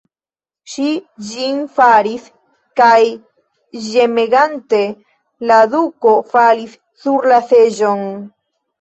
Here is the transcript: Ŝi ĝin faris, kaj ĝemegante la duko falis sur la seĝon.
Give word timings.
Ŝi 0.75 0.85
ĝin 1.31 1.59
faris, 1.75 2.25
kaj 2.81 2.97
ĝemegante 3.91 4.83
la 5.53 5.63
duko 5.77 6.19
falis 6.35 6.77
sur 7.07 7.33
la 7.35 7.43
seĝon. 7.55 8.07